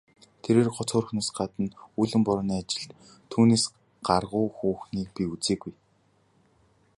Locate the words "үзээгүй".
5.33-5.73